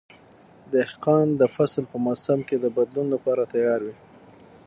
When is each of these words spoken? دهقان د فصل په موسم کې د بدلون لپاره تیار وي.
دهقان 0.71 1.27
د 1.41 1.43
فصل 1.55 1.83
په 1.91 1.97
موسم 2.05 2.39
کې 2.47 2.55
د 2.59 2.65
بدلون 2.77 3.07
لپاره 3.15 3.49
تیار 3.53 3.79
وي. 3.85 3.95